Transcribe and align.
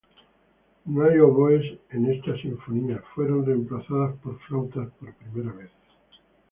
No 0.87 1.03
hay 1.05 1.19
oboes 1.19 1.61
en 1.91 2.11
esta 2.11 2.35
sinfonía, 2.41 3.03
fueron 3.13 3.45
reemplazados 3.45 4.17
por 4.21 4.39
flautas 4.39 4.89
por 4.99 5.13
primera 5.13 5.51
vez. 5.55 5.69